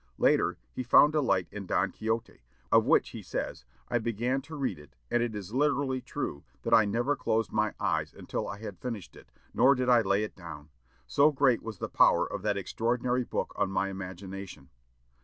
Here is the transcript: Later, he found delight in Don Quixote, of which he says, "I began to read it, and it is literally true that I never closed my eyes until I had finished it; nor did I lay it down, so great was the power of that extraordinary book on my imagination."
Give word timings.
Later, 0.17 0.57
he 0.71 0.81
found 0.81 1.13
delight 1.13 1.47
in 1.51 1.67
Don 1.67 1.91
Quixote, 1.91 2.41
of 2.71 2.87
which 2.87 3.09
he 3.09 3.21
says, 3.21 3.65
"I 3.87 3.99
began 3.99 4.41
to 4.41 4.55
read 4.55 4.79
it, 4.79 4.95
and 5.11 5.21
it 5.21 5.35
is 5.35 5.53
literally 5.53 6.01
true 6.01 6.43
that 6.63 6.73
I 6.73 6.85
never 6.85 7.15
closed 7.15 7.51
my 7.51 7.75
eyes 7.79 8.11
until 8.11 8.47
I 8.47 8.57
had 8.57 8.79
finished 8.79 9.15
it; 9.15 9.31
nor 9.53 9.75
did 9.75 9.89
I 9.89 10.01
lay 10.01 10.23
it 10.23 10.35
down, 10.35 10.69
so 11.05 11.31
great 11.31 11.61
was 11.61 11.77
the 11.77 11.87
power 11.87 12.25
of 12.25 12.41
that 12.41 12.57
extraordinary 12.57 13.25
book 13.25 13.53
on 13.55 13.69
my 13.69 13.89
imagination." 13.89 14.69